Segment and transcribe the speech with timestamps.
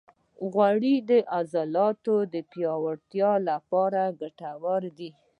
[0.51, 2.15] غوړې د عضلاتو
[2.51, 5.09] پیاوړتیا لپاره ګټورې دي.